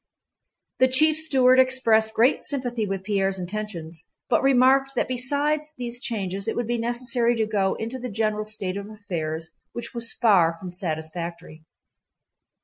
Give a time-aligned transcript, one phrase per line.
[0.79, 6.47] The chief steward expressed great sympathy with Pierre's intentions, but remarked that besides these changes
[6.47, 10.55] it would be necessary to go into the general state of affairs which was far
[10.55, 11.65] from satisfactory.